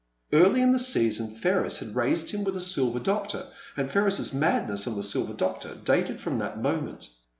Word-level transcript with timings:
Early 0.33 0.61
in 0.61 0.71
the 0.71 0.79
season 0.79 1.27
Ferris 1.29 1.77
had 1.77 1.95
raised 1.95 2.31
him 2.31 2.43
with 2.43 2.55
a 2.57 2.59
Silver 2.59 2.97
Doctor, 2.97 3.45
and 3.77 3.91
Ferris's 3.91 4.33
madness 4.33 4.87
on 4.87 4.95
the 4.95 5.03
Silver 5.03 5.33
Doctor 5.33 5.75
dated 5.75 6.17
firom 6.17 6.39
that 6.39 6.59
moment. 6.59 7.09